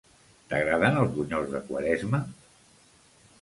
[0.53, 2.23] T'agraden els bunyols de Quaresma?